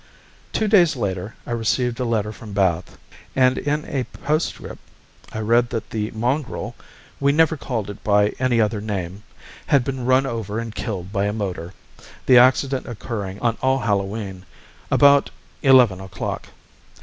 Two 0.51 0.67
days 0.67 0.95
later 0.95 1.35
I 1.45 1.51
received 1.51 1.99
a 1.99 2.05
letter 2.05 2.31
from 2.31 2.53
Bath, 2.53 2.97
and 3.35 3.55
in 3.55 3.85
a 3.85 4.05
postscript 4.05 4.79
I 5.31 5.37
read 5.41 5.69
that 5.69 5.91
'the 5.91 6.09
mongrel' 6.15 6.73
(we 7.19 7.31
never 7.31 7.55
called 7.55 7.87
it 7.87 8.03
by 8.03 8.29
any 8.39 8.59
other 8.59 8.81
name) 8.81 9.21
'had 9.67 9.83
been 9.83 10.03
run 10.07 10.25
over 10.25 10.57
and 10.57 10.73
killed 10.73 11.13
by 11.13 11.25
a 11.25 11.33
motor, 11.33 11.75
the 12.25 12.39
accident 12.39 12.87
occurring 12.87 13.39
on 13.41 13.59
All 13.61 13.77
Hallow 13.77 14.15
E'en, 14.15 14.43
about 14.89 15.29
eleven 15.61 16.01
o'clock.' 16.01 16.47